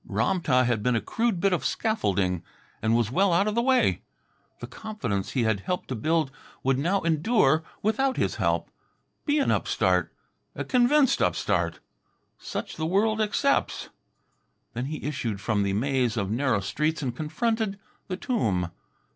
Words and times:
Ram 0.07 0.41
tah 0.41 0.63
had 0.63 0.81
been 0.81 0.95
a 0.95 0.99
crude 0.99 1.39
bit 1.39 1.53
of 1.53 1.63
scaffolding, 1.63 2.41
and 2.81 2.95
was 2.95 3.11
well 3.11 3.31
out 3.31 3.47
of 3.47 3.53
the 3.53 3.61
way. 3.61 4.01
The 4.59 4.65
confidence 4.65 5.33
he 5.33 5.43
had 5.43 5.59
helped 5.59 5.89
to 5.89 5.95
build 5.95 6.31
would 6.63 6.79
now 6.79 7.01
endure 7.01 7.63
without 7.83 8.17
his 8.17 8.37
help. 8.37 8.71
Be 9.27 9.37
an 9.37 9.51
upstart. 9.51 10.11
A 10.55 10.63
convinced 10.65 11.21
upstart. 11.21 11.81
Such 12.39 12.77
the 12.77 12.87
world 12.87 13.21
accepts. 13.21 13.89
Then 14.73 14.85
he 14.85 15.03
issued 15.05 15.39
from 15.39 15.61
the 15.61 15.73
maze 15.73 16.17
of 16.17 16.31
narrow 16.31 16.61
streets 16.61 17.03
and 17.03 17.15
confronted 17.15 17.77
the 18.07 18.17
tomb. 18.17 18.71